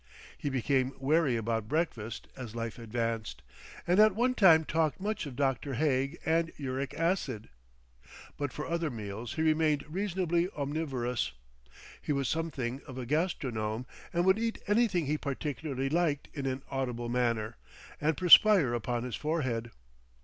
He 0.35 0.49
became 0.49 0.93
wary 0.97 1.35
about 1.35 1.67
breakfast 1.67 2.27
as 2.35 2.55
life 2.55 2.79
advanced, 2.79 3.43
and 3.85 3.99
at 3.99 4.15
one 4.15 4.33
time 4.33 4.65
talked 4.65 4.99
much 4.99 5.27
of 5.27 5.35
Dr. 5.35 5.75
Haig 5.75 6.17
and 6.25 6.51
uric 6.57 6.95
acid. 6.95 7.49
But 8.35 8.51
for 8.51 8.65
other 8.65 8.89
meals 8.89 9.35
he 9.35 9.43
remained 9.43 9.85
reasonably 9.87 10.49
omnivorous. 10.57 11.33
He 12.01 12.11
was 12.11 12.27
something 12.27 12.81
of 12.87 12.97
a 12.97 13.05
gastronome, 13.05 13.85
and 14.11 14.25
would 14.25 14.39
eat 14.39 14.57
anything 14.65 15.05
he 15.05 15.19
particularly 15.19 15.87
liked 15.87 16.29
in 16.33 16.47
an 16.47 16.63
audible 16.71 17.07
manner, 17.07 17.57
and 18.01 18.17
perspire 18.17 18.73
upon 18.73 19.03
his 19.03 19.15
forehead. 19.15 19.69